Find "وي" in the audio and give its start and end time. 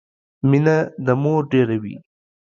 1.83-1.95